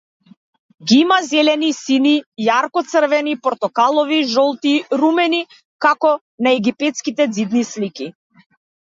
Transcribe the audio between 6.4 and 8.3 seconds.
на египетските ѕидни слики.